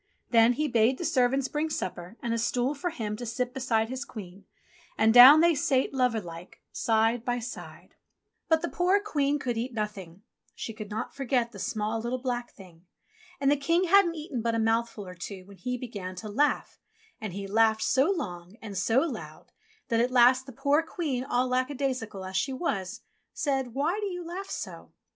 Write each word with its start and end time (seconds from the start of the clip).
Then 0.31 0.53
he 0.53 0.67
bade 0.67 0.97
the 0.97 1.05
servants 1.05 1.47
bring 1.47 1.69
supper, 1.69 2.17
and 2.23 2.33
a 2.33 2.39
stool 2.39 2.73
for 2.73 2.89
him 2.89 3.15
to 3.17 3.23
sit 3.27 3.53
beside 3.53 3.87
his 3.87 4.03
Queen, 4.03 4.45
and 4.97 5.13
down 5.13 5.41
they 5.41 5.53
sate 5.53 5.93
lover 5.93 6.19
like, 6.19 6.59
side 6.71 7.23
by 7.23 7.37
side. 7.37 7.93
But 8.49 8.63
the 8.63 8.67
poor 8.67 8.99
Queen 8.99 9.37
could 9.37 9.59
eat 9.59 9.75
nothing; 9.75 10.23
she 10.55 10.73
could 10.73 10.89
not 10.89 11.13
for 11.13 11.23
get 11.23 11.51
the 11.51 11.59
small, 11.59 11.99
little, 11.99 12.17
black 12.19 12.49
Thing. 12.49 12.87
And 13.39 13.51
the 13.51 13.55
King 13.55 13.83
hadn't 13.83 14.15
eaten 14.15 14.41
but 14.41 14.55
a 14.55 14.59
mouthful 14.59 15.05
or 15.05 15.13
two 15.13 15.45
when 15.45 15.57
he 15.57 15.77
began 15.77 16.15
to 16.15 16.27
laugh, 16.29 16.79
and 17.21 17.31
TOM 17.31 17.37
TIT 17.37 17.43
TOT 17.43 17.43
35 17.43 17.49
he 17.49 17.53
laughed 17.53 17.83
so 17.83 18.09
long 18.09 18.55
and 18.59 18.75
so 18.75 19.01
loud 19.01 19.51
that 19.89 20.01
at 20.01 20.09
last 20.09 20.47
the 20.47 20.51
poor 20.51 20.81
Queen, 20.81 21.23
all 21.23 21.47
lackadaisical 21.47 22.25
as 22.25 22.35
she 22.35 22.51
was, 22.53 23.01
said: 23.33 23.75
"Why 23.75 23.99
do 23.99 24.07
you 24.07 24.25
laugh 24.25 24.49
so 24.49 24.93